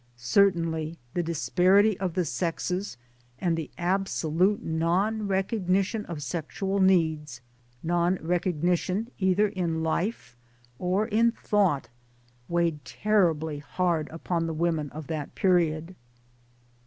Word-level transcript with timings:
Certainly 0.17 0.97
the 1.13 1.21
disparity 1.21 1.95
of 1.99 2.15
the 2.15 2.25
sexes 2.25 2.97
and 3.37 3.55
the 3.55 3.69
absolute 3.77 4.63
non 4.65 5.27
recog 5.27 5.67
nition 5.67 6.05
of 6.05 6.23
sexual 6.23 6.79
needs 6.79 7.39
non 7.83 8.15
recognition 8.19 9.11
either 9.19 9.49
in 9.49 9.83
life 9.83 10.35
or 10.79 11.07
in 11.07 11.31
thought 11.31 11.87
weighed 12.49 12.83
terribly 12.83 13.59
hard 13.59 14.09
upon 14.09 14.47
the 14.47 14.55
women 14.55 14.89
of 14.89 15.05
that 15.05 15.35
period. 15.35 15.93